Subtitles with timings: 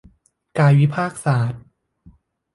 [0.57, 1.63] กายวิภาคศาสตร์